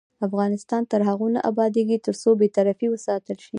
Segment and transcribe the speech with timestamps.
[0.27, 3.49] افغانستان تر هغو نه ابادیږي، ترڅو بې طرفي وساتل شي.